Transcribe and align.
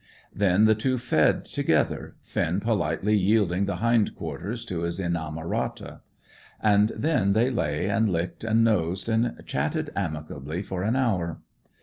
Then 0.33 0.65
the 0.65 0.73
two 0.73 0.97
fed 0.97 1.45
together, 1.45 2.15
Finn 2.23 2.59
politely 2.59 3.15
yielding 3.15 3.65
the 3.65 3.75
hind 3.75 4.15
quarters 4.15 4.65
to 4.65 4.79
his 4.81 4.99
inamorata. 4.99 5.99
And 6.59 6.91
then 6.97 7.33
they 7.33 7.51
lay 7.51 7.87
and 7.87 8.09
licked 8.09 8.43
and 8.43 8.63
nosed, 8.63 9.07
and 9.09 9.39
chatted 9.45 9.91
amicably 9.95 10.63
for 10.63 10.81
an 10.81 10.95
hour. 10.95 11.37